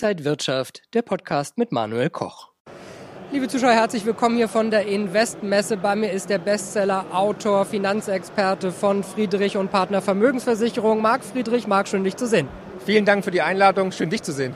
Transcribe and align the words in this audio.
Inside 0.00 0.24
Wirtschaft, 0.24 0.82
der 0.94 1.02
Podcast 1.02 1.58
mit 1.58 1.72
Manuel 1.72 2.08
Koch. 2.08 2.50
Liebe 3.32 3.48
Zuschauer, 3.48 3.72
herzlich 3.72 4.06
willkommen 4.06 4.36
hier 4.36 4.46
von 4.46 4.70
der 4.70 4.86
Investmesse. 4.86 5.76
Bei 5.76 5.96
mir 5.96 6.12
ist 6.12 6.30
der 6.30 6.38
Bestseller, 6.38 7.06
Autor, 7.10 7.64
Finanzexperte 7.64 8.70
von 8.70 9.02
Friedrich 9.02 9.56
und 9.56 9.72
Partner 9.72 10.00
Vermögensversicherung, 10.00 11.02
Marc 11.02 11.24
Friedrich. 11.24 11.66
Marc, 11.66 11.88
schön 11.88 12.04
dich 12.04 12.14
zu 12.14 12.28
sehen. 12.28 12.46
Vielen 12.86 13.06
Dank 13.06 13.24
für 13.24 13.32
die 13.32 13.42
Einladung, 13.42 13.90
schön 13.90 14.08
dich 14.08 14.22
zu 14.22 14.30
sehen. 14.30 14.54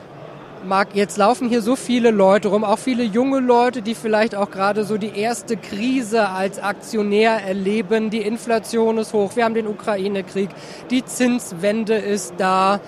Marc, 0.65 0.95
jetzt 0.95 1.17
laufen 1.17 1.49
hier 1.49 1.61
so 1.61 1.75
viele 1.75 2.11
Leute 2.11 2.47
rum, 2.47 2.63
auch 2.63 2.79
viele 2.79 3.03
junge 3.03 3.41
Leute, 3.41 3.81
die 3.81 3.95
vielleicht 3.95 4.35
auch 4.35 4.49
gerade 4.49 4.85
so 4.85 4.97
die 4.97 5.19
erste 5.19 5.57
Krise 5.57 6.29
als 6.29 6.57
Aktionär 6.57 7.43
erleben. 7.45 8.11
Die 8.11 8.21
Inflation 8.21 8.97
ist 8.97 9.11
hoch, 9.11 9.35
wir 9.35 9.43
haben 9.43 9.55
den 9.55 9.67
Ukraine-Krieg, 9.67 10.51
die 10.89 11.03
Zinswende 11.03 11.95
ist 11.95 12.35
da. 12.37 12.79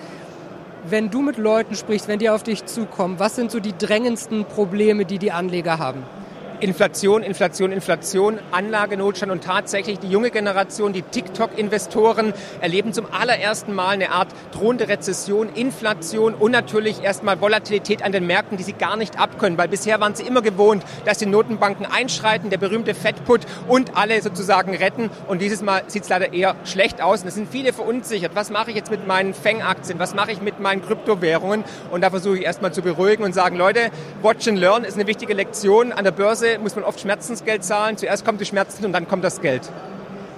Wenn 0.88 1.10
du 1.10 1.20
mit 1.20 1.36
Leuten 1.36 1.74
sprichst, 1.74 2.06
wenn 2.06 2.20
die 2.20 2.30
auf 2.30 2.44
dich 2.44 2.64
zukommen, 2.64 3.18
was 3.18 3.34
sind 3.34 3.50
so 3.50 3.58
die 3.58 3.76
drängendsten 3.76 4.44
Probleme, 4.44 5.04
die 5.04 5.18
die 5.18 5.32
Anleger 5.32 5.80
haben? 5.80 6.04
Inflation, 6.60 7.22
Inflation, 7.22 7.72
Inflation, 7.72 8.38
Anlagenotstand 8.50 9.30
und 9.30 9.44
tatsächlich 9.44 9.98
die 9.98 10.08
junge 10.08 10.30
Generation, 10.30 10.92
die 10.92 11.02
TikTok-Investoren 11.02 12.32
erleben 12.60 12.92
zum 12.92 13.06
allerersten 13.12 13.74
Mal 13.74 13.90
eine 13.90 14.10
Art 14.10 14.28
drohende 14.52 14.88
Rezession, 14.88 15.48
Inflation 15.54 16.34
und 16.34 16.52
natürlich 16.52 17.02
erstmal 17.02 17.40
Volatilität 17.40 18.02
an 18.02 18.12
den 18.12 18.26
Märkten, 18.26 18.56
die 18.56 18.62
sie 18.64 18.72
gar 18.72 18.96
nicht 18.96 19.18
abkönnen, 19.18 19.58
weil 19.58 19.68
bisher 19.68 20.00
waren 20.00 20.14
sie 20.14 20.24
immer 20.24 20.42
gewohnt, 20.42 20.82
dass 21.04 21.18
die 21.18 21.26
Notenbanken 21.26 21.86
einschreiten, 21.86 22.50
der 22.50 22.58
berühmte 22.58 22.94
Fettput 22.94 23.42
und 23.68 23.96
alle 23.96 24.22
sozusagen 24.22 24.74
retten 24.74 25.10
und 25.28 25.42
dieses 25.42 25.62
Mal 25.62 25.82
sieht 25.88 26.04
es 26.04 26.08
leider 26.08 26.32
eher 26.32 26.56
schlecht 26.64 27.02
aus 27.02 27.22
und 27.22 27.28
es 27.28 27.34
sind 27.34 27.50
viele 27.50 27.72
verunsichert. 27.72 28.32
Was 28.34 28.50
mache 28.50 28.70
ich 28.70 28.76
jetzt 28.76 28.90
mit 28.90 29.06
meinen 29.06 29.34
Fang-Aktien? 29.34 29.98
Was 29.98 30.14
mache 30.14 30.32
ich 30.32 30.40
mit 30.40 30.60
meinen 30.60 30.82
Kryptowährungen? 30.82 31.64
Und 31.90 32.00
da 32.00 32.10
versuche 32.10 32.38
ich 32.38 32.44
erstmal 32.44 32.72
zu 32.72 32.82
beruhigen 32.82 33.24
und 33.24 33.34
sagen, 33.34 33.56
Leute, 33.56 33.90
Watch 34.22 34.48
and 34.48 34.58
Learn 34.58 34.84
ist 34.84 34.94
eine 34.94 35.06
wichtige 35.06 35.34
Lektion. 35.34 35.92
An 35.92 36.04
der 36.04 36.12
Börse 36.12 36.45
Phase 36.46 36.58
muss 36.60 36.76
man 36.76 36.84
oft 36.84 37.00
Schmerzensgeld 37.00 37.64
zahlen. 37.64 37.96
Zuerst 37.96 38.24
kommt 38.24 38.40
die 38.40 38.44
Schmerzen 38.44 38.84
und 38.84 38.92
dann 38.92 39.08
kommt 39.08 39.24
das 39.24 39.40
Geld. 39.40 39.62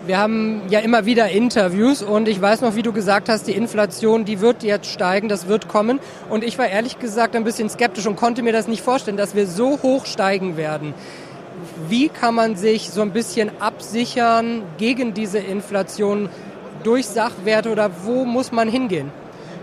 Wir 0.07 0.19
haben 0.19 0.63
ja 0.71 0.81
immer 0.81 1.05
wieder 1.05 1.29
Interviews 1.29 2.03
und 2.03 2.29
ich 2.29 2.41
weiß 2.41 2.63
noch, 2.63 2.77
wie 2.77 2.83
du 2.83 2.93
gesagt 2.93 3.29
hast, 3.29 3.47
die 3.47 3.53
Inflation, 3.53 4.25
die 4.25 4.41
wird 4.41 4.63
jetzt 4.63 4.87
steigen, 4.87 5.29
das 5.29 5.49
wird 5.49 5.69
kommen. 5.69 6.01
Und 6.31 6.45
ich 6.45 6.59
war 6.59 6.67
ehrlich 6.67 6.99
gesagt 6.99 7.37
ein 7.37 7.45
bisschen 7.45 7.69
skeptisch 7.69 8.07
und 8.07 8.17
konnte 8.17 8.43
mir 8.43 8.53
das 8.53 8.69
nicht 8.69 8.83
vorstellen, 8.83 9.19
dass 9.19 9.35
wir 9.35 9.47
so 9.47 9.83
hoch 9.83 10.07
steigen 10.07 10.57
werden. 10.57 10.95
Wie 11.89 12.09
kann 12.09 12.35
man 12.35 12.57
sich 12.57 12.91
so 12.91 13.03
ein 13.03 13.11
bisschen 13.11 13.51
absichern 13.61 14.63
gegen 14.79 15.13
diese 15.13 15.39
Inflation 15.39 16.31
durch 16.85 17.07
Sachwerte 17.07 17.71
oder 17.71 17.91
wo 18.05 18.25
muss 18.25 18.53
man 18.53 18.69
hingehen? 18.69 19.11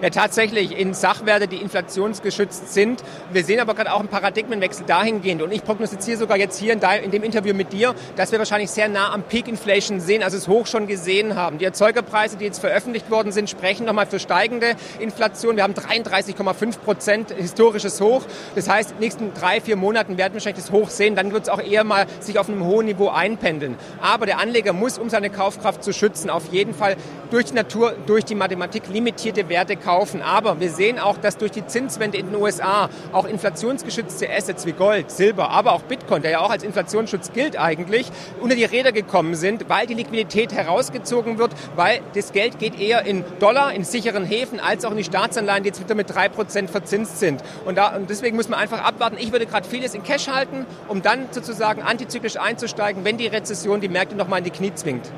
Ja 0.06 0.12
tatsächlich 0.12 0.78
in 0.78 0.94
Sachwerte, 0.94 1.48
die 1.48 1.58
inflationsgeschützt 1.58 2.74
sind. 2.74 3.04
Wir 3.34 3.44
sehen 3.44 3.60
aber 3.60 3.74
gerade 3.74 3.92
auch 3.92 4.00
einen 4.00 4.08
Paradigmenwechsel 4.08 4.86
dahingehend. 4.86 5.42
Und 5.42 5.52
ich 5.52 5.64
prognostiziere 5.64 6.18
sogar 6.18 6.38
jetzt 6.38 6.60
hier 6.60 6.74
in, 6.74 7.12
dem 7.12 7.24
Interview 7.24 7.54
mit 7.54 7.74
dir, 7.74 7.96
dass 8.16 8.32
wir 8.32 8.40
wahrscheinlich 8.40 8.70
sehr 8.70 8.88
nah 8.88 9.12
am 9.12 9.24
Peak 9.24 9.48
Inflation 9.48 10.00
sehen, 10.00 10.22
also 10.24 10.38
es 10.38 10.48
hoch 10.48 10.68
schon 10.68 10.88
gesehen 10.88 11.36
haben. 11.36 11.58
Die 11.58 11.66
Erzeugerpreise, 11.66 12.38
die 12.38 12.46
jetzt 12.46 12.60
veröffentlicht 12.60 13.10
worden 13.10 13.32
sind, 13.32 13.50
sprechen 13.50 13.86
nochmal 13.86 14.06
für 14.06 14.20
steigende 14.20 14.76
Inflation. 15.00 15.56
Wir 15.56 15.64
haben 15.64 15.74
33,5 15.74 16.80
Prozent 16.80 17.32
historisches 17.32 18.00
Hoch. 18.00 18.24
Das 18.54 18.70
heißt, 18.70 18.92
in 18.92 18.98
den 18.98 19.02
nächsten 19.02 19.34
drei, 19.34 19.60
vier 19.60 19.76
Monaten 19.76 20.18
werden 20.18 20.34
wir 20.34 20.36
wahrscheinlich 20.36 20.64
das 20.64 20.72
Hoch 20.72 20.90
sehen. 20.90 21.16
Dann 21.16 21.32
wird 21.32 21.44
es 21.44 21.50
auch 21.50 21.62
eher 21.62 21.84
mal 21.84 22.06
sich 22.20 22.38
auf 22.38 22.48
einem 22.48 22.64
hohen 22.64 22.86
Niveau 22.86 23.10
einpendeln. 23.10 23.76
Aber 24.02 24.28
der 24.28 24.38
Anleger 24.40 24.74
muss, 24.74 25.00
um 25.00 25.10
seine 25.10 25.32
Kaufkraft 25.32 25.84
zu 25.84 25.94
schützen, 25.94 26.30
auf 26.30 26.52
jeden 26.52 26.76
Fall 26.76 26.96
durch 27.32 27.46
die 27.46 27.56
Natur, 27.56 27.96
durch 28.06 28.24
die 28.24 28.36
Mathematik 28.36 28.84
limitierte 28.88 29.50
Werte 29.50 29.76
kaufen. 29.76 29.95
Aber 30.22 30.60
wir 30.60 30.70
sehen 30.70 31.00
auch, 31.00 31.18
dass 31.18 31.38
durch 31.38 31.52
die 31.52 31.66
Zinswende 31.66 32.18
in 32.18 32.28
den 32.32 32.42
USA 32.42 32.90
auch 33.12 33.26
inflationsgeschützte 33.26 34.30
Assets 34.30 34.66
wie 34.66 34.74
Gold, 34.74 35.12
Silber, 35.12 35.50
aber 35.50 35.74
auch 35.74 35.82
Bitcoin, 35.84 36.22
der 36.22 36.32
ja 36.32 36.40
auch 36.40 36.50
als 36.50 36.64
Inflationsschutz 36.64 37.32
gilt 37.34 37.58
eigentlich, 37.58 38.08
unter 38.42 38.56
die 38.56 38.66
Räder 38.66 38.92
gekommen 38.92 39.36
sind, 39.36 39.70
weil 39.70 39.88
die 39.88 39.94
Liquidität 39.94 40.54
herausgezogen 40.54 41.38
wird, 41.38 41.52
weil 41.76 42.02
das 42.14 42.32
Geld 42.32 42.60
geht 42.60 42.80
eher 42.80 43.06
in 43.06 43.24
Dollar, 43.40 43.74
in 43.74 43.84
sicheren 43.84 44.26
Häfen, 44.26 44.60
als 44.60 44.86
auch 44.86 44.92
in 44.92 44.98
die 44.98 45.04
Staatsanleihen, 45.04 45.64
die 45.64 45.70
jetzt 45.70 45.80
wieder 45.80 45.96
mit 45.96 46.10
3% 46.10 46.68
verzinst 46.68 47.20
sind. 47.20 47.42
Und, 47.66 47.78
da, 47.78 47.96
und 47.96 48.10
deswegen 48.10 48.36
muss 48.36 48.50
man 48.50 48.60
einfach 48.60 48.84
abwarten. 48.84 49.18
Ich 49.20 49.32
würde 49.32 49.46
gerade 49.46 49.68
vieles 49.68 49.94
in 49.94 50.04
Cash 50.04 50.28
halten, 50.28 50.66
um 50.88 51.02
dann 51.02 51.28
sozusagen 51.32 51.82
antizyklisch 51.82 52.38
einzusteigen, 52.38 53.06
wenn 53.06 53.18
die 53.18 53.28
Rezession 53.28 53.82
die 53.82 53.90
Märkte 53.90 54.16
nochmal 54.16 54.40
in 54.40 54.46
die 54.46 54.52
Knie 54.52 54.74
zwingt 54.74 55.12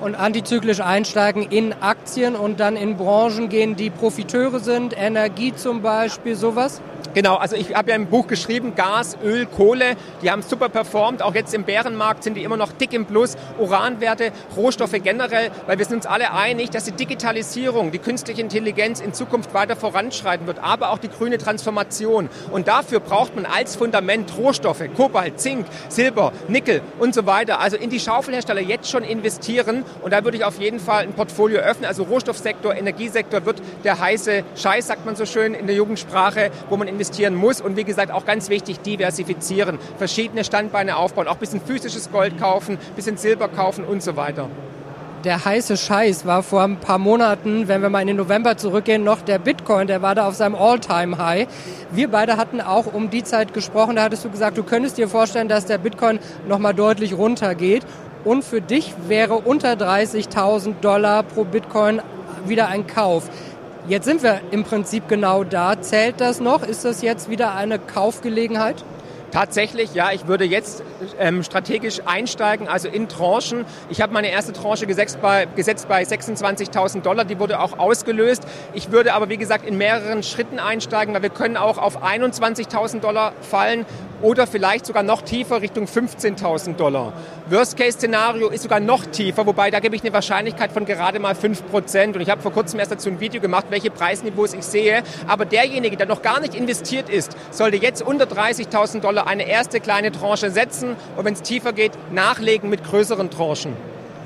und 0.00 0.14
antizyklisch 0.14 0.80
einsteigen 0.80 1.42
in 1.42 1.72
Aktien 1.80 2.36
und 2.36 2.60
dann 2.60 2.76
in 2.76 2.96
Branchen 2.96 3.48
gehen, 3.48 3.76
die 3.76 3.90
Profiteure 3.90 4.60
sind, 4.60 4.94
Energie 4.96 5.54
zum 5.54 5.82
Beispiel, 5.82 6.36
sowas? 6.36 6.80
Genau, 7.14 7.36
also 7.36 7.54
ich 7.54 7.76
habe 7.76 7.90
ja 7.90 7.96
im 7.96 8.06
Buch 8.06 8.26
geschrieben, 8.26 8.74
Gas, 8.74 9.16
Öl, 9.22 9.46
Kohle, 9.46 9.94
die 10.20 10.32
haben 10.32 10.42
super 10.42 10.68
performt. 10.68 11.22
Auch 11.22 11.36
jetzt 11.36 11.54
im 11.54 11.62
Bärenmarkt 11.62 12.24
sind 12.24 12.36
die 12.36 12.42
immer 12.42 12.56
noch 12.56 12.72
dick 12.72 12.92
im 12.92 13.06
Plus. 13.06 13.36
Uranwerte, 13.56 14.32
Rohstoffe 14.56 15.00
generell, 15.00 15.52
weil 15.68 15.78
wir 15.78 15.84
sind 15.84 15.98
uns 15.98 16.06
alle 16.06 16.32
einig, 16.32 16.70
dass 16.70 16.84
die 16.84 16.92
Digitalisierung, 16.92 17.92
die 17.92 18.00
künstliche 18.00 18.40
Intelligenz 18.40 19.00
in 19.00 19.14
Zukunft 19.14 19.54
weiter 19.54 19.76
voranschreiten 19.76 20.48
wird, 20.48 20.58
aber 20.58 20.90
auch 20.90 20.98
die 20.98 21.08
grüne 21.08 21.38
Transformation. 21.38 22.28
Und 22.50 22.66
dafür 22.66 22.98
braucht 22.98 23.36
man 23.36 23.46
als 23.46 23.76
Fundament 23.76 24.36
Rohstoffe, 24.36 24.82
Kobalt, 24.96 25.38
Zink, 25.38 25.66
Silber, 25.88 26.32
Nickel 26.48 26.82
und 26.98 27.14
so 27.14 27.26
weiter. 27.26 27.60
Also 27.60 27.76
in 27.76 27.90
die 27.90 28.00
Schaufelhersteller 28.00 28.60
jetzt 28.60 28.90
schon 28.90 29.04
investieren. 29.04 29.84
Und 30.02 30.12
da 30.12 30.24
würde 30.24 30.36
ich 30.36 30.44
auf 30.44 30.58
jeden 30.58 30.80
Fall 30.80 31.04
ein 31.04 31.12
Portfolio 31.12 31.60
öffnen. 31.60 31.86
Also 31.86 32.02
Rohstoffsektor, 32.02 32.74
Energiesektor 32.74 33.46
wird 33.46 33.62
der 33.84 34.00
heiße 34.00 34.42
Scheiß, 34.56 34.88
sagt 34.88 35.06
man 35.06 35.14
so 35.14 35.26
schön 35.26 35.54
in 35.54 35.68
der 35.68 35.76
Jugendsprache, 35.76 36.50
wo 36.70 36.76
man 36.76 36.88
investiert 36.88 37.03
investieren 37.04 37.34
muss 37.34 37.60
und 37.60 37.76
wie 37.76 37.84
gesagt 37.84 38.10
auch 38.10 38.24
ganz 38.24 38.48
wichtig, 38.48 38.80
diversifizieren, 38.80 39.78
verschiedene 39.98 40.42
Standbeine 40.42 40.96
aufbauen, 40.96 41.28
auch 41.28 41.34
ein 41.34 41.38
bisschen 41.38 41.60
physisches 41.60 42.10
Gold 42.10 42.38
kaufen, 42.38 42.78
ein 42.78 42.96
bisschen 42.96 43.18
Silber 43.18 43.48
kaufen 43.48 43.84
und 43.84 44.02
so 44.02 44.16
weiter. 44.16 44.48
Der 45.24 45.44
heiße 45.44 45.76
Scheiß 45.76 46.24
war 46.24 46.42
vor 46.42 46.62
ein 46.62 46.76
paar 46.78 46.98
Monaten, 46.98 47.68
wenn 47.68 47.82
wir 47.82 47.90
mal 47.90 48.00
in 48.00 48.06
den 48.06 48.16
November 48.16 48.56
zurückgehen, 48.56 49.04
noch 49.04 49.20
der 49.20 49.38
Bitcoin, 49.38 49.86
der 49.86 50.00
war 50.00 50.14
da 50.14 50.26
auf 50.28 50.34
seinem 50.34 50.54
All-Time-High. 50.54 51.46
Wir 51.92 52.08
beide 52.08 52.38
hatten 52.38 52.62
auch 52.62 52.92
um 52.92 53.10
die 53.10 53.22
Zeit 53.22 53.52
gesprochen, 53.52 53.96
da 53.96 54.04
hattest 54.04 54.24
du 54.24 54.30
gesagt, 54.30 54.56
du 54.56 54.62
könntest 54.62 54.96
dir 54.96 55.08
vorstellen, 55.08 55.48
dass 55.48 55.66
der 55.66 55.78
Bitcoin 55.78 56.18
nochmal 56.48 56.74
deutlich 56.74 57.14
runtergeht. 57.14 57.84
Und 58.24 58.44
für 58.44 58.62
dich 58.62 58.94
wäre 59.08 59.34
unter 59.34 59.74
30.000 59.74 60.80
Dollar 60.80 61.22
pro 61.22 61.44
Bitcoin 61.44 62.00
wieder 62.46 62.68
ein 62.68 62.86
Kauf. 62.86 63.28
Jetzt 63.86 64.06
sind 64.06 64.22
wir 64.22 64.40
im 64.50 64.64
Prinzip 64.64 65.08
genau 65.08 65.44
da. 65.44 65.78
Zählt 65.78 66.18
das 66.18 66.40
noch? 66.40 66.62
Ist 66.66 66.86
das 66.86 67.02
jetzt 67.02 67.28
wieder 67.28 67.54
eine 67.54 67.78
Kaufgelegenheit? 67.78 68.82
Tatsächlich, 69.34 69.94
ja, 69.94 70.12
ich 70.12 70.28
würde 70.28 70.44
jetzt 70.44 70.84
ähm, 71.18 71.42
strategisch 71.42 72.02
einsteigen, 72.06 72.68
also 72.68 72.86
in 72.86 73.08
Tranchen. 73.08 73.64
Ich 73.88 74.00
habe 74.00 74.12
meine 74.12 74.30
erste 74.30 74.52
Tranche 74.52 74.86
gesetzt 74.86 75.18
bei, 75.20 75.48
gesetzt 75.56 75.88
bei 75.88 76.04
26.000 76.04 77.00
Dollar, 77.00 77.24
die 77.24 77.40
wurde 77.40 77.58
auch 77.58 77.76
ausgelöst. 77.76 78.46
Ich 78.74 78.92
würde 78.92 79.12
aber, 79.12 79.28
wie 79.30 79.36
gesagt, 79.36 79.66
in 79.66 79.76
mehreren 79.76 80.22
Schritten 80.22 80.60
einsteigen, 80.60 81.12
weil 81.14 81.22
wir 81.22 81.30
können 81.30 81.56
auch 81.56 81.78
auf 81.78 82.04
21.000 82.04 83.00
Dollar 83.00 83.32
fallen 83.40 83.86
oder 84.22 84.46
vielleicht 84.46 84.86
sogar 84.86 85.02
noch 85.02 85.22
tiefer 85.22 85.60
Richtung 85.60 85.86
15.000 85.86 86.76
Dollar. 86.76 87.12
Worst-Case-Szenario 87.50 88.48
ist 88.48 88.62
sogar 88.62 88.80
noch 88.80 89.04
tiefer, 89.04 89.46
wobei 89.46 89.70
da 89.70 89.80
gebe 89.80 89.96
ich 89.96 90.02
eine 90.02 90.12
Wahrscheinlichkeit 90.14 90.72
von 90.72 90.86
gerade 90.86 91.18
mal 91.18 91.34
5%. 91.34 92.14
Und 92.14 92.20
ich 92.20 92.30
habe 92.30 92.40
vor 92.40 92.52
kurzem 92.52 92.78
erst 92.78 92.92
dazu 92.92 93.10
ein 93.10 93.20
Video 93.20 93.40
gemacht, 93.40 93.66
welche 93.68 93.90
Preisniveaus 93.90 94.54
ich 94.54 94.62
sehe. 94.62 95.02
Aber 95.26 95.44
derjenige, 95.44 95.96
der 95.96 96.06
noch 96.06 96.22
gar 96.22 96.40
nicht 96.40 96.54
investiert 96.54 97.10
ist, 97.10 97.36
sollte 97.50 97.76
jetzt 97.76 98.00
unter 98.00 98.24
30.000 98.24 99.00
Dollar 99.00 99.23
eine 99.26 99.48
erste 99.48 99.80
kleine 99.80 100.12
Tranche 100.12 100.50
setzen 100.50 100.96
und 101.16 101.24
wenn 101.24 101.34
es 101.34 101.42
tiefer 101.42 101.72
geht, 101.72 101.92
nachlegen 102.12 102.70
mit 102.70 102.84
größeren 102.84 103.30
Tranchen. 103.30 103.76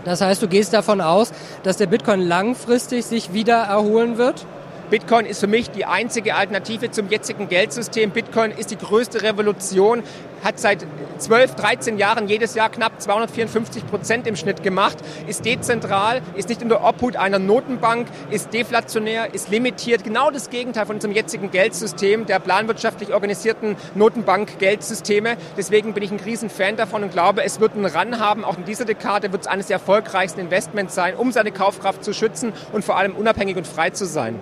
Das 0.05 0.21
heißt, 0.21 0.43
du 0.43 0.49
gehst 0.49 0.73
davon 0.73 1.01
aus, 1.01 1.33
dass 1.63 1.77
der 1.77 1.87
Bitcoin 1.87 2.21
langfristig 2.21 3.05
sich 3.05 3.33
wieder 3.33 3.57
erholen 3.57 4.17
wird? 4.17 4.47
Bitcoin 4.91 5.27
ist 5.27 5.41
für 5.41 5.47
mich 5.47 5.71
die 5.71 5.85
einzige 5.85 6.35
Alternative 6.35 6.91
zum 6.91 7.11
jetzigen 7.11 7.49
Geldsystem. 7.49 8.11
Bitcoin 8.11 8.53
ist 8.53 8.71
die 8.71 8.79
größte 8.79 9.23
Revolution, 9.23 10.03
hat 10.43 10.59
seit 10.59 10.87
12, 11.19 11.57
13 11.57 11.99
Jahren 11.99 12.27
jedes 12.27 12.55
Jahr 12.55 12.71
knapp 12.71 12.99
254 12.99 13.87
Prozent 13.87 14.27
im 14.27 14.35
Schnitt 14.35 14.63
gemacht, 14.63 14.97
ist 15.27 15.45
dezentral, 15.45 16.23
ist 16.37 16.49
nicht 16.49 16.63
unter 16.63 16.83
Obhut 16.83 17.17
einer 17.17 17.39
Notenbank, 17.39 18.07
ist 18.31 18.55
deflationär, 18.55 19.35
ist 19.35 19.51
limitiert. 19.51 20.05
Genau 20.05 20.31
das 20.31 20.49
Gegenteil 20.49 20.87
von 20.87 20.97
unserem 20.97 21.15
jetzigen 21.15 21.51
Geldsystem, 21.51 22.25
der 22.25 22.39
planwirtschaftlich 22.39 23.13
organisierten 23.13 23.77
Notenbank-Geldsysteme. 23.95 25.37
Deswegen 25.59 25.93
bin 25.93 26.03
ich 26.03 26.13
ein 26.13 26.21
Riesenfan 26.21 26.77
davon 26.77 27.03
und 27.03 27.13
glaube, 27.13 27.45
es 27.45 27.61
wird 27.61 27.75
einen 27.75 27.85
Run 27.85 28.21
haben. 28.21 28.43
Auch 28.43 28.57
in 28.57 28.65
dieser 28.65 28.87
Dekade 28.87 29.33
wird 29.33 29.43
es 29.43 29.49
eines 29.49 29.67
der 29.67 29.75
erfolgreichsten 29.75 30.41
Investments 30.41 30.95
sein, 30.95 31.15
um 31.15 31.31
seine 31.31 31.53
Kaufkraft 31.53 32.03
zu 32.03 32.15
schützen 32.15 32.55
und 32.73 32.87
vor 32.87 32.97
allem 32.97 33.15
unabhängig 33.15 33.59
und 33.59 33.67
frei 33.67 33.91
zu 33.91 34.07
sein. 34.07 34.41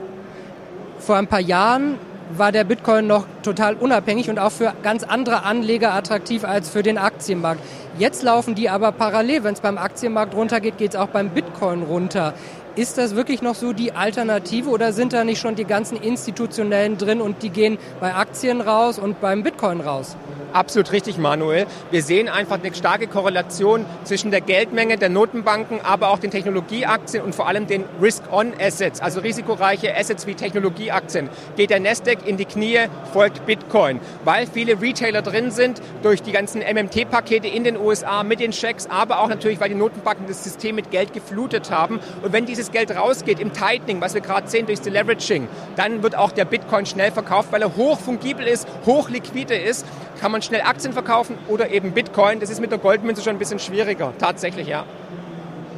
Vor 1.06 1.14
ein 1.14 1.28
paar 1.28 1.38
Jahren 1.38 2.00
war 2.36 2.50
der 2.50 2.64
Bitcoin 2.64 3.06
noch 3.06 3.26
total 3.44 3.76
unabhängig 3.76 4.28
und 4.28 4.40
auch 4.40 4.50
für 4.50 4.74
ganz 4.82 5.04
andere 5.04 5.44
Anleger 5.44 5.94
attraktiv 5.94 6.42
als 6.42 6.68
für 6.68 6.82
den 6.82 6.98
Aktienmarkt. 6.98 7.60
Jetzt 7.96 8.24
laufen 8.24 8.56
die 8.56 8.68
aber 8.68 8.90
parallel. 8.90 9.44
Wenn 9.44 9.54
es 9.54 9.60
beim 9.60 9.78
Aktienmarkt 9.78 10.34
runtergeht, 10.34 10.78
geht 10.78 10.94
es 10.94 10.96
auch 10.96 11.06
beim 11.06 11.30
Bitcoin 11.30 11.84
runter. 11.84 12.34
Ist 12.74 12.98
das 12.98 13.14
wirklich 13.14 13.40
noch 13.40 13.54
so 13.54 13.72
die 13.72 13.92
Alternative 13.92 14.68
oder 14.68 14.92
sind 14.92 15.12
da 15.12 15.22
nicht 15.22 15.40
schon 15.40 15.54
die 15.54 15.64
ganzen 15.64 15.96
institutionellen 15.96 16.98
drin 16.98 17.20
und 17.20 17.44
die 17.44 17.50
gehen 17.50 17.78
bei 18.00 18.12
Aktien 18.12 18.60
raus 18.60 18.98
und 18.98 19.20
beim 19.20 19.44
Bitcoin 19.44 19.80
raus? 19.80 20.16
Absolut 20.56 20.90
richtig, 20.92 21.18
Manuel. 21.18 21.66
Wir 21.90 22.02
sehen 22.02 22.30
einfach 22.30 22.58
eine 22.58 22.74
starke 22.74 23.08
Korrelation 23.08 23.84
zwischen 24.04 24.30
der 24.30 24.40
Geldmenge 24.40 24.96
der 24.96 25.10
Notenbanken, 25.10 25.82
aber 25.82 26.08
auch 26.08 26.18
den 26.18 26.30
Technologieaktien 26.30 27.22
und 27.22 27.34
vor 27.34 27.46
allem 27.46 27.66
den 27.66 27.84
Risk-on-Assets, 28.00 29.02
also 29.02 29.20
risikoreiche 29.20 29.94
Assets 29.94 30.26
wie 30.26 30.34
Technologieaktien. 30.34 31.28
Geht 31.56 31.68
der 31.68 31.80
Nasdaq 31.80 32.26
in 32.26 32.38
die 32.38 32.46
Knie, 32.46 32.86
folgt 33.12 33.44
Bitcoin, 33.44 34.00
weil 34.24 34.46
viele 34.46 34.80
Retailer 34.80 35.20
drin 35.20 35.50
sind 35.50 35.82
durch 36.02 36.22
die 36.22 36.32
ganzen 36.32 36.62
MMT-Pakete 36.62 37.48
in 37.48 37.62
den 37.62 37.76
USA 37.76 38.22
mit 38.22 38.40
den 38.40 38.54
Schecks, 38.54 38.86
aber 38.86 39.20
auch 39.20 39.28
natürlich, 39.28 39.60
weil 39.60 39.68
die 39.68 39.74
Notenbanken 39.74 40.26
das 40.26 40.42
System 40.42 40.76
mit 40.76 40.90
Geld 40.90 41.12
geflutet 41.12 41.70
haben. 41.70 42.00
Und 42.22 42.32
wenn 42.32 42.46
dieses 42.46 42.72
Geld 42.72 42.96
rausgeht 42.96 43.40
im 43.40 43.52
Tightening, 43.52 44.00
was 44.00 44.14
wir 44.14 44.22
gerade 44.22 44.48
sehen 44.48 44.64
durch 44.64 44.78
das 44.78 44.88
Leveraging, 44.88 45.48
dann 45.76 46.02
wird 46.02 46.16
auch 46.16 46.32
der 46.32 46.46
Bitcoin 46.46 46.86
schnell 46.86 47.12
verkauft, 47.12 47.48
weil 47.52 47.60
er 47.60 47.76
hoch 47.76 48.00
fungibel 48.00 48.46
ist, 48.46 48.66
hoch 48.86 49.10
liquide 49.10 49.54
ist 49.54 49.84
kann 50.20 50.32
man 50.32 50.42
schnell 50.42 50.62
Aktien 50.62 50.92
verkaufen 50.92 51.36
oder 51.48 51.70
eben 51.70 51.92
Bitcoin. 51.92 52.40
Das 52.40 52.50
ist 52.50 52.60
mit 52.60 52.70
der 52.70 52.78
Goldmünze 52.78 53.22
schon 53.22 53.36
ein 53.36 53.38
bisschen 53.38 53.58
schwieriger, 53.58 54.12
tatsächlich, 54.18 54.66
ja. 54.68 54.84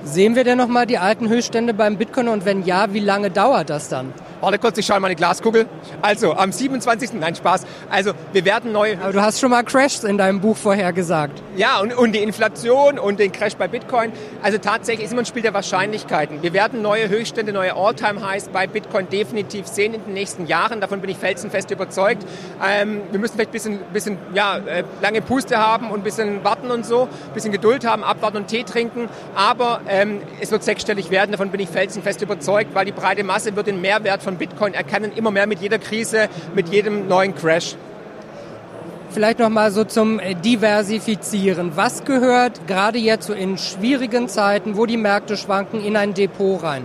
Sehen 0.05 0.37
wir 0.37 0.45
denn 0.45 0.57
nochmal 0.57 0.87
die 0.87 0.99
alten 0.99 1.29
Höchststände 1.29 1.75
beim 1.75 1.97
Bitcoin 1.97 2.29
und 2.29 2.45
wenn 2.45 2.65
ja, 2.65 2.93
wie 2.95 3.01
lange 3.01 3.31
dauert 3.31 3.69
das 3.69 3.89
dann? 3.89 4.13
Warte 4.41 4.59
kurz, 4.59 4.79
ich 4.79 4.87
schaue 4.87 5.01
mal 5.01 5.09
eine 5.09 5.17
Glaskugel. 5.17 5.67
Also 6.01 6.35
am 6.35 6.53
27. 6.53 7.15
Nein, 7.15 7.35
Spaß. 7.35 7.67
Also 7.91 8.13
wir 8.33 8.45
werden 8.45 8.71
neu. 8.71 8.97
Aber 9.03 9.13
du 9.13 9.21
hast 9.21 9.41
schon 9.41 9.51
mal 9.51 9.65
Crashs 9.65 10.05
in 10.05 10.17
deinem 10.17 10.41
Buch 10.41 10.57
vorher 10.57 10.93
gesagt. 10.93 11.43
Ja, 11.57 11.81
und, 11.81 11.93
und 11.93 12.13
die 12.13 12.21
Inflation 12.21 13.01
und 13.01 13.19
den 13.19 13.33
Crash 13.33 13.57
bei 13.57 13.67
Bitcoin. 13.67 14.13
Also 14.43 14.59
tatsächlich 14.59 15.07
ist 15.07 15.13
immer 15.13 15.23
ein 15.23 15.27
Spiel 15.27 15.43
der 15.43 15.55
Wahrscheinlichkeiten. 15.55 16.41
Wir 16.41 16.53
werden 16.53 16.83
neue 16.83 17.09
Höchststände, 17.09 17.53
neue 17.53 17.75
All-Time-Highs 17.75 18.51
bei 18.51 18.69
Bitcoin 18.69 19.09
definitiv 19.09 19.67
sehen 19.67 19.95
in 19.95 20.05
den 20.05 20.15
nächsten 20.15 20.47
Jahren. 20.47 20.81
Davon 20.81 21.01
bin 21.01 21.11
ich 21.11 21.17
felsenfest 21.17 21.73
überzeugt. 21.73 22.25
Ähm, 22.65 23.01
wir 23.11 23.19
müssen 23.19 23.35
vielleicht 23.35 23.51
ein 23.51 23.53
bisschen, 23.53 23.79
bisschen 23.93 24.19
ja, 24.35 24.59
äh, 24.59 24.85
lange 25.03 25.21
Puste 25.21 25.59
haben 25.59 25.91
und 25.91 26.01
ein 26.01 26.05
bisschen 26.05 26.45
warten 26.45 26.71
und 26.71 26.87
so, 26.87 27.03
ein 27.03 27.35
bisschen 27.35 27.51
Geduld 27.51 27.85
haben, 27.85 28.05
abwarten 28.05 28.37
und 28.37 28.47
Tee 28.47 28.63
trinken. 28.63 29.09
Aber 29.35 29.81
ähm, 29.89 30.21
es 30.41 30.53
wird 30.53 30.63
sechsstellig 30.63 31.11
werden. 31.11 31.33
Davon 31.33 31.51
bin 31.51 31.61
ich 31.61 31.69
felsenfest 31.69 32.23
überzeugt, 32.23 32.73
weil 32.75 32.85
die 32.85 32.93
breite 32.93 33.25
Masse 33.25 33.57
wird 33.57 33.67
den 33.67 33.81
Mehrwert 33.81 34.23
von 34.29 34.37
Bitcoin 34.37 34.75
erkennen, 34.75 35.11
immer 35.17 35.31
mehr 35.31 35.47
mit 35.47 35.61
jeder 35.61 35.79
Krise, 35.79 36.29
mit 36.55 36.69
jedem 36.69 37.09
neuen 37.09 37.35
Crash. 37.35 37.77
Vielleicht 39.11 39.39
noch 39.39 39.49
mal 39.49 39.71
so 39.71 39.85
zum 39.85 40.21
Diversifizieren. 40.45 41.73
Was 41.77 42.05
gehört 42.05 42.67
gerade 42.67 42.99
jetzt 42.99 43.29
so 43.29 43.33
in 43.33 43.57
schwierigen 43.57 44.29
Zeiten, 44.29 44.77
wo 44.77 44.85
die 44.85 44.99
Märkte 44.99 45.39
schwanken, 45.39 45.83
in 45.83 45.97
ein 45.97 46.13
Depot 46.13 46.63
rein? 46.63 46.85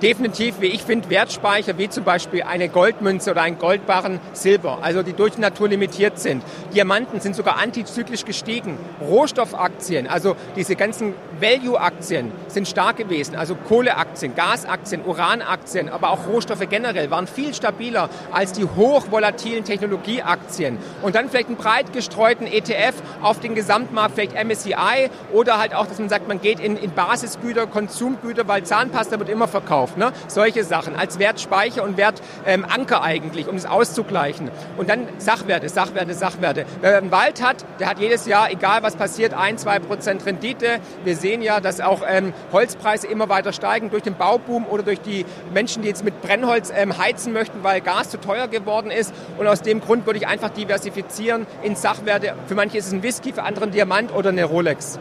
definitiv, 0.00 0.60
wie 0.60 0.68
ich 0.68 0.82
finde, 0.82 1.10
Wertspeicher, 1.10 1.78
wie 1.78 1.88
zum 1.88 2.04
Beispiel 2.04 2.42
eine 2.42 2.68
Goldmünze 2.68 3.32
oder 3.32 3.42
ein 3.42 3.58
Goldbarren 3.58 4.18
Silber, 4.32 4.78
also 4.82 5.02
die 5.02 5.12
durch 5.12 5.34
die 5.34 5.40
Natur 5.40 5.68
limitiert 5.68 6.18
sind. 6.18 6.42
Diamanten 6.74 7.20
sind 7.20 7.36
sogar 7.36 7.58
antizyklisch 7.58 8.24
gestiegen. 8.24 8.78
Rohstoffaktien, 9.00 10.06
also 10.06 10.36
diese 10.56 10.76
ganzen 10.76 11.14
Value-Aktien 11.40 12.32
sind 12.48 12.66
stark 12.66 12.96
gewesen, 12.96 13.36
also 13.36 13.54
Kohleaktien, 13.54 14.34
Gasaktien, 14.34 15.04
Uranaktien, 15.04 15.88
aber 15.90 16.10
auch 16.10 16.26
Rohstoffe 16.26 16.66
generell 16.68 17.10
waren 17.10 17.26
viel 17.26 17.52
stabiler 17.52 18.08
als 18.32 18.52
die 18.52 18.64
hochvolatilen 18.64 19.64
Technologieaktien. 19.64 20.78
Und 21.02 21.14
dann 21.14 21.28
vielleicht 21.28 21.48
einen 21.48 21.56
breit 21.56 21.92
gestreuten 21.92 22.46
ETF 22.46 22.94
auf 23.20 23.38
den 23.40 23.54
Gesamtmarkt, 23.54 24.14
vielleicht 24.14 24.32
MSCI 24.42 25.10
oder 25.32 25.58
halt 25.58 25.74
auch, 25.74 25.86
dass 25.86 25.98
man 25.98 26.08
sagt, 26.08 26.26
man 26.26 26.40
geht 26.40 26.60
in, 26.60 26.76
in 26.76 26.92
Basisgüter, 26.92 27.66
Konsumgüter, 27.66 28.48
weil 28.48 28.64
Zahnpasta 28.64 29.18
wird 29.18 29.28
immer 29.28 29.46
verkauft 29.46 29.90
auf. 29.90 29.96
Ne? 29.96 30.12
Solche 30.28 30.64
Sachen 30.64 30.96
als 30.96 31.18
Wertspeicher 31.18 31.82
und 31.82 31.96
Wertanker 31.96 33.02
eigentlich, 33.02 33.48
um 33.48 33.56
es 33.56 33.66
auszugleichen. 33.66 34.50
Und 34.76 34.88
dann 34.88 35.08
Sachwerte, 35.18 35.68
Sachwerte, 35.68 36.14
Sachwerte. 36.14 36.64
Wer 36.80 36.98
einen 36.98 37.10
Wald 37.10 37.42
hat, 37.42 37.64
der 37.78 37.88
hat 37.88 37.98
jedes 37.98 38.26
Jahr, 38.26 38.50
egal 38.50 38.82
was 38.82 38.96
passiert, 38.96 39.34
ein, 39.34 39.58
zwei 39.58 39.78
Prozent 39.78 40.24
Rendite. 40.26 40.80
Wir 41.04 41.16
sehen 41.16 41.29
ja, 41.38 41.60
dass 41.60 41.80
auch 41.80 42.02
ähm, 42.06 42.32
Holzpreise 42.52 43.06
immer 43.06 43.28
weiter 43.28 43.52
steigen 43.52 43.90
durch 43.90 44.02
den 44.02 44.14
Bauboom 44.14 44.66
oder 44.66 44.82
durch 44.82 45.00
die 45.00 45.24
Menschen, 45.52 45.82
die 45.82 45.88
jetzt 45.88 46.04
mit 46.04 46.20
Brennholz 46.22 46.72
ähm, 46.74 46.98
heizen 46.98 47.32
möchten, 47.32 47.62
weil 47.62 47.80
Gas 47.80 48.10
zu 48.10 48.20
teuer 48.20 48.48
geworden 48.48 48.90
ist. 48.90 49.14
Und 49.38 49.46
aus 49.46 49.62
dem 49.62 49.80
Grund 49.80 50.06
würde 50.06 50.18
ich 50.18 50.26
einfach 50.26 50.50
diversifizieren 50.50 51.46
in 51.62 51.76
Sachwerte. 51.76 52.34
Für 52.46 52.54
manche 52.54 52.78
ist 52.78 52.88
es 52.88 52.92
ein 52.92 53.02
Whisky, 53.02 53.32
für 53.32 53.44
andere 53.44 53.66
ein 53.66 53.70
Diamant 53.70 54.14
oder 54.14 54.30
eine 54.30 54.44
Rolex. 54.44 54.98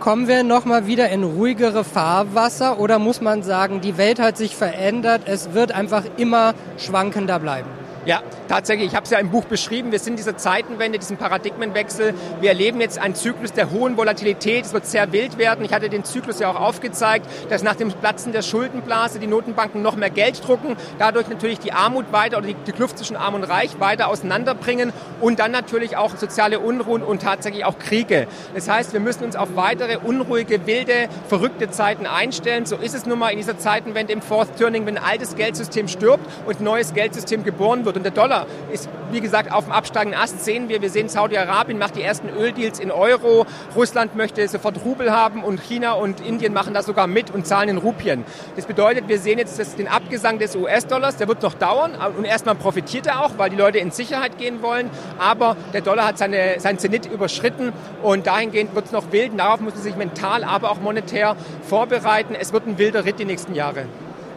Kommen 0.00 0.28
wir 0.28 0.44
nochmal 0.44 0.86
wieder 0.86 1.08
in 1.08 1.24
ruhigere 1.24 1.82
Fahrwasser 1.82 2.78
oder 2.78 3.00
muss 3.00 3.20
man 3.20 3.42
sagen, 3.42 3.80
die 3.80 3.98
Welt 3.98 4.20
hat 4.20 4.36
sich 4.36 4.54
verändert, 4.54 5.22
es 5.26 5.54
wird 5.54 5.72
einfach 5.72 6.04
immer 6.16 6.54
schwankender 6.76 7.40
bleiben? 7.40 7.77
Ja, 8.08 8.22
tatsächlich. 8.48 8.88
Ich 8.88 8.94
habe 8.94 9.04
es 9.04 9.10
ja 9.10 9.18
im 9.18 9.28
Buch 9.28 9.44
beschrieben. 9.44 9.92
Wir 9.92 9.98
sind 9.98 10.14
in 10.14 10.16
dieser 10.16 10.34
Zeitenwende, 10.34 10.98
diesem 10.98 11.18
Paradigmenwechsel. 11.18 12.14
Wir 12.40 12.48
erleben 12.48 12.80
jetzt 12.80 12.98
einen 12.98 13.14
Zyklus 13.14 13.52
der 13.52 13.70
hohen 13.70 13.98
Volatilität. 13.98 14.64
Es 14.64 14.72
wird 14.72 14.86
sehr 14.86 15.12
wild 15.12 15.36
werden. 15.36 15.62
Ich 15.62 15.74
hatte 15.74 15.90
den 15.90 16.04
Zyklus 16.04 16.40
ja 16.40 16.50
auch 16.50 16.58
aufgezeigt, 16.58 17.26
dass 17.50 17.62
nach 17.62 17.74
dem 17.74 17.92
Platzen 17.92 18.32
der 18.32 18.40
Schuldenblase 18.40 19.18
die 19.18 19.26
Notenbanken 19.26 19.82
noch 19.82 19.94
mehr 19.94 20.08
Geld 20.08 20.42
drucken, 20.42 20.78
dadurch 20.98 21.28
natürlich 21.28 21.58
die 21.58 21.72
Armut 21.72 22.10
weiter 22.10 22.38
oder 22.38 22.46
die, 22.46 22.54
die 22.54 22.72
Kluft 22.72 22.96
zwischen 22.96 23.14
Arm 23.14 23.34
und 23.34 23.44
Reich 23.44 23.78
weiter 23.78 24.08
auseinanderbringen 24.08 24.94
und 25.20 25.38
dann 25.38 25.52
natürlich 25.52 25.98
auch 25.98 26.16
soziale 26.16 26.60
Unruhen 26.60 27.02
und 27.02 27.20
tatsächlich 27.20 27.66
auch 27.66 27.78
Kriege. 27.78 28.26
Das 28.54 28.70
heißt, 28.70 28.94
wir 28.94 29.00
müssen 29.00 29.24
uns 29.24 29.36
auf 29.36 29.54
weitere 29.54 29.98
unruhige, 29.98 30.66
wilde, 30.66 31.10
verrückte 31.28 31.68
Zeiten 31.68 32.06
einstellen. 32.06 32.64
So 32.64 32.76
ist 32.76 32.94
es 32.94 33.04
nun 33.04 33.18
mal 33.18 33.28
in 33.28 33.36
dieser 33.36 33.58
Zeitenwende 33.58 34.14
im 34.14 34.22
Fourth 34.22 34.58
Turning, 34.58 34.86
wenn 34.86 34.96
ein 34.96 35.04
altes 35.04 35.36
Geldsystem 35.36 35.88
stirbt 35.88 36.24
und 36.46 36.62
neues 36.62 36.94
Geldsystem 36.94 37.44
geboren 37.44 37.84
wird. 37.84 37.97
Und 37.98 38.04
der 38.04 38.12
Dollar 38.12 38.46
ist, 38.72 38.88
wie 39.10 39.20
gesagt, 39.20 39.50
auf 39.50 39.64
dem 39.64 39.72
absteigenden 39.72 40.20
Ast 40.20 40.44
sehen 40.44 40.68
wir. 40.68 40.80
Wir 40.80 40.88
sehen, 40.88 41.08
Saudi-Arabien 41.08 41.78
macht 41.78 41.96
die 41.96 42.02
ersten 42.02 42.28
Öldeals 42.28 42.78
in 42.78 42.92
Euro. 42.92 43.44
Russland 43.74 44.14
möchte 44.14 44.46
sofort 44.46 44.84
Rubel 44.84 45.10
haben 45.10 45.42
und 45.42 45.60
China 45.60 45.94
und 45.94 46.20
Indien 46.20 46.52
machen 46.52 46.74
das 46.74 46.86
sogar 46.86 47.08
mit 47.08 47.32
und 47.32 47.44
zahlen 47.44 47.68
in 47.70 47.76
Rupien. 47.76 48.24
Das 48.54 48.66
bedeutet, 48.66 49.08
wir 49.08 49.18
sehen 49.18 49.38
jetzt 49.38 49.58
den 49.78 49.88
Abgesang 49.88 50.38
des 50.38 50.54
US-Dollars. 50.54 51.16
Der 51.16 51.26
wird 51.26 51.42
noch 51.42 51.54
dauern 51.54 51.96
und 52.16 52.24
erstmal 52.24 52.54
profitiert 52.54 53.08
er 53.08 53.24
auch, 53.24 53.32
weil 53.36 53.50
die 53.50 53.56
Leute 53.56 53.78
in 53.78 53.90
Sicherheit 53.90 54.38
gehen 54.38 54.62
wollen. 54.62 54.90
Aber 55.18 55.56
der 55.72 55.80
Dollar 55.80 56.06
hat 56.06 56.18
seine, 56.18 56.60
sein 56.60 56.78
Zenit 56.78 57.06
überschritten 57.06 57.72
und 58.04 58.28
dahingehend 58.28 58.76
wird 58.76 58.84
es 58.84 58.92
noch 58.92 59.10
wild. 59.10 59.32
Darauf 59.36 59.58
muss 59.58 59.74
man 59.74 59.82
sich 59.82 59.96
mental, 59.96 60.44
aber 60.44 60.70
auch 60.70 60.78
monetär 60.80 61.34
vorbereiten. 61.62 62.36
Es 62.38 62.52
wird 62.52 62.64
ein 62.68 62.78
wilder 62.78 63.04
Ritt 63.04 63.18
die 63.18 63.24
nächsten 63.24 63.56
Jahre. 63.56 63.86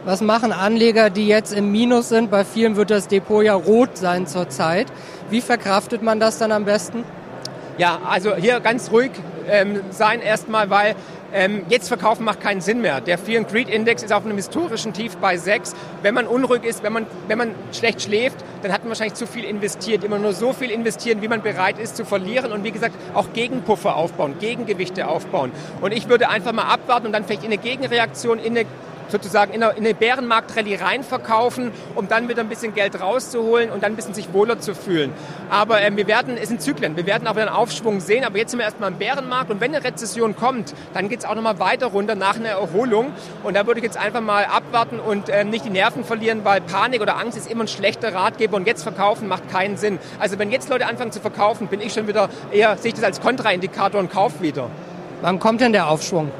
Was 0.04 0.20
machen 0.20 0.50
Anleger, 0.52 1.10
die 1.10 1.28
jetzt 1.28 1.52
im 1.52 1.70
Minus 1.70 2.08
sind? 2.08 2.28
Bei 2.28 2.44
vielen 2.44 2.74
wird 2.74 2.90
das 2.90 3.06
Depot 3.06 3.44
ja 3.44 3.54
rot 3.54 3.96
sein 3.96 4.26
zurzeit. 4.26 4.88
Wie 5.30 5.40
verkraftet 5.40 6.02
man 6.02 6.18
das 6.18 6.38
dann 6.38 6.50
am 6.50 6.64
besten? 6.64 7.04
Ja, 7.78 8.00
also 8.04 8.34
hier 8.34 8.58
ganz 8.58 8.90
ruhig 8.90 9.12
ähm, 9.48 9.80
sein 9.90 10.20
erstmal, 10.20 10.70
weil 10.70 10.96
ähm, 11.32 11.62
jetzt 11.68 11.86
verkaufen 11.86 12.24
macht 12.24 12.40
keinen 12.40 12.60
Sinn 12.60 12.80
mehr. 12.80 13.00
Der 13.00 13.16
Fear 13.16 13.38
and 13.38 13.48
Greed 13.48 13.68
Index 13.68 14.02
ist 14.02 14.12
auf 14.12 14.24
einem 14.24 14.34
historischen 14.36 14.92
Tief 14.92 15.16
bei 15.18 15.36
6. 15.36 15.72
Wenn 16.02 16.14
man 16.14 16.26
unruhig 16.26 16.64
ist, 16.64 16.82
wenn 16.82 16.92
man, 16.92 17.06
wenn 17.28 17.38
man 17.38 17.54
schlecht 17.70 18.02
schläft, 18.02 18.38
dann 18.62 18.72
hat 18.72 18.82
man 18.82 18.88
wahrscheinlich 18.88 19.14
zu 19.14 19.28
viel 19.28 19.44
investiert. 19.44 20.02
Immer 20.02 20.18
nur 20.18 20.32
so 20.32 20.52
viel 20.52 20.72
investieren, 20.72 21.22
wie 21.22 21.28
man 21.28 21.42
bereit 21.42 21.78
ist 21.78 21.96
zu 21.96 22.04
verlieren 22.04 22.50
und 22.50 22.64
wie 22.64 22.72
gesagt 22.72 22.96
auch 23.14 23.32
Gegenpuffer 23.34 23.94
aufbauen, 23.94 24.34
Gegengewichte 24.40 25.06
aufbauen. 25.06 25.52
Und 25.80 25.92
ich 25.92 26.08
würde 26.08 26.28
einfach 26.28 26.52
mal 26.52 26.64
abwarten 26.64 27.06
und 27.06 27.12
dann 27.12 27.24
vielleicht 27.24 27.44
in 27.44 27.52
eine 27.52 27.58
Gegenreaktion, 27.58 28.40
in 28.40 28.58
eine 28.58 28.66
sozusagen 29.12 29.52
in 29.52 29.62
eine, 29.62 29.72
in 29.76 29.84
eine 29.84 29.94
Bärenmarkt-Rallye 29.94 30.76
reinverkaufen, 30.76 31.70
um 31.94 32.08
dann 32.08 32.28
wieder 32.28 32.40
ein 32.40 32.48
bisschen 32.48 32.74
Geld 32.74 33.00
rauszuholen 33.00 33.70
und 33.70 33.84
dann 33.84 33.92
ein 33.92 33.96
bisschen 33.96 34.14
sich 34.14 34.32
wohler 34.32 34.58
zu 34.58 34.74
fühlen. 34.74 35.12
Aber 35.50 35.80
ähm, 35.80 35.96
wir 35.96 36.08
werden, 36.08 36.36
es 36.36 36.48
sind 36.48 36.60
Zyklen, 36.60 36.96
wir 36.96 37.06
werden 37.06 37.28
auch 37.28 37.34
wieder 37.34 37.46
einen 37.46 37.54
Aufschwung 37.54 38.00
sehen, 38.00 38.24
aber 38.24 38.38
jetzt 38.38 38.50
sind 38.50 38.58
wir 38.58 38.64
erstmal 38.64 38.90
im 38.90 38.98
Bärenmarkt 38.98 39.50
und 39.50 39.60
wenn 39.60 39.74
eine 39.74 39.84
Rezession 39.84 40.34
kommt, 40.34 40.74
dann 40.94 41.08
geht 41.08 41.20
es 41.20 41.24
auch 41.24 41.34
nochmal 41.34 41.60
weiter 41.60 41.86
runter 41.86 42.14
nach 42.16 42.36
einer 42.36 42.48
Erholung 42.48 43.12
und 43.44 43.54
da 43.54 43.66
würde 43.66 43.80
ich 43.80 43.84
jetzt 43.84 43.96
einfach 43.96 44.20
mal 44.20 44.44
abwarten 44.46 44.98
und 44.98 45.28
ähm, 45.28 45.50
nicht 45.50 45.64
die 45.64 45.70
Nerven 45.70 46.04
verlieren, 46.04 46.44
weil 46.44 46.60
Panik 46.60 47.02
oder 47.02 47.18
Angst 47.18 47.38
ist 47.38 47.50
immer 47.50 47.64
ein 47.64 47.68
schlechter 47.68 48.14
Ratgeber 48.14 48.56
und 48.56 48.66
jetzt 48.66 48.82
verkaufen 48.82 49.28
macht 49.28 49.48
keinen 49.50 49.76
Sinn. 49.76 49.98
Also 50.18 50.38
wenn 50.38 50.50
jetzt 50.50 50.68
Leute 50.70 50.86
anfangen 50.86 51.12
zu 51.12 51.20
verkaufen, 51.20 51.68
bin 51.68 51.80
ich 51.80 51.92
schon 51.92 52.08
wieder 52.08 52.28
eher, 52.50 52.76
sehe 52.78 52.88
ich 52.88 52.94
das 52.94 53.04
als 53.04 53.20
Kontraindikator 53.20 54.00
und 54.00 54.10
kauf 54.10 54.40
wieder. 54.40 54.70
Wann 55.20 55.38
kommt 55.38 55.60
denn 55.60 55.72
der 55.72 55.88
Aufschwung? 55.88 56.30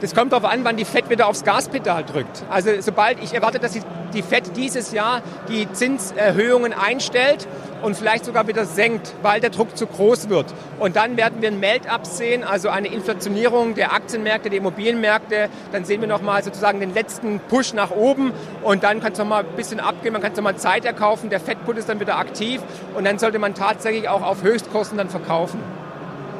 Das 0.00 0.14
kommt 0.14 0.32
darauf 0.32 0.50
an, 0.50 0.64
wann 0.64 0.76
die 0.76 0.84
FED 0.84 1.08
wieder 1.08 1.28
aufs 1.28 1.44
Gaspedal 1.44 2.04
drückt. 2.04 2.44
Also 2.50 2.70
sobald 2.80 3.22
ich 3.22 3.32
erwarte, 3.32 3.58
dass 3.58 3.72
die 3.72 4.22
FED 4.22 4.56
dieses 4.56 4.92
Jahr 4.92 5.22
die 5.48 5.70
Zinserhöhungen 5.72 6.72
einstellt 6.72 7.46
und 7.82 7.96
vielleicht 7.96 8.24
sogar 8.24 8.48
wieder 8.48 8.64
senkt, 8.64 9.14
weil 9.22 9.40
der 9.40 9.50
Druck 9.50 9.76
zu 9.76 9.86
groß 9.86 10.28
wird. 10.28 10.46
Und 10.78 10.96
dann 10.96 11.16
werden 11.16 11.42
wir 11.42 11.48
ein 11.48 11.60
Melt-up 11.60 12.06
sehen, 12.06 12.42
also 12.42 12.70
eine 12.70 12.88
Inflationierung 12.88 13.74
der 13.74 13.92
Aktienmärkte, 13.92 14.50
der 14.50 14.58
Immobilienmärkte. 14.58 15.48
Dann 15.70 15.84
sehen 15.84 16.00
wir 16.00 16.08
nochmal 16.08 16.42
sozusagen 16.42 16.80
den 16.80 16.94
letzten 16.94 17.40
Push 17.40 17.74
nach 17.74 17.90
oben 17.90 18.32
und 18.62 18.82
dann 18.82 19.00
kann 19.00 19.12
es 19.12 19.18
nochmal 19.18 19.44
ein 19.44 19.56
bisschen 19.56 19.80
abgehen, 19.80 20.12
man 20.12 20.22
kann 20.22 20.32
es 20.32 20.36
nochmal 20.36 20.56
Zeit 20.56 20.84
erkaufen, 20.84 21.30
der 21.30 21.40
Fed-Put 21.40 21.76
ist 21.76 21.88
dann 21.88 22.00
wieder 22.00 22.18
aktiv 22.18 22.60
und 22.94 23.04
dann 23.04 23.18
sollte 23.18 23.38
man 23.38 23.54
tatsächlich 23.54 24.08
auch 24.08 24.22
auf 24.22 24.42
Höchstkosten 24.42 24.98
dann 24.98 25.08
verkaufen. 25.08 25.60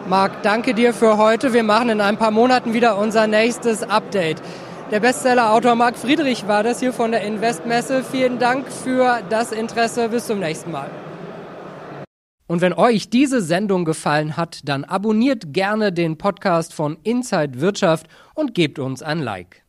Marc, 0.07 0.43
danke 0.43 0.75
dir 0.75 0.93
für 0.93 1.17
heute. 1.17 1.55
Wir 1.55 1.63
machen 1.63 1.89
in 1.89 2.03
ein 2.03 2.19
paar 2.19 2.31
Monaten 2.31 2.75
wieder 2.75 2.99
unser 2.99 3.27
nächstes 3.27 3.83
Update. 3.83 4.43
Der 4.91 5.01
Bestseller-Autor 5.01 5.77
Marc 5.77 5.97
Friedrich 5.97 6.47
war 6.47 6.63
das 6.63 6.81
hier 6.81 6.93
von 6.93 7.11
der 7.11 7.23
Investmesse. 7.23 8.05
Vielen 8.05 8.39
Dank 8.39 8.71
für 8.71 9.23
das 9.31 9.51
Interesse. 9.51 10.11
Bis 10.11 10.27
zum 10.27 10.41
nächsten 10.41 10.71
Mal. 10.71 10.91
Und 12.47 12.61
wenn 12.61 12.75
euch 12.75 13.09
diese 13.09 13.41
Sendung 13.41 13.87
gefallen 13.87 14.37
hat, 14.37 14.61
dann 14.65 14.85
abonniert 14.85 15.55
gerne 15.55 15.91
den 15.91 16.19
Podcast 16.19 16.75
von 16.75 16.99
Inside 17.03 17.63
Wirtschaft 17.63 18.07
und 18.35 18.55
gebt 18.55 18.79
uns 18.79 19.03
ein 19.03 19.21
Like. 19.21 19.64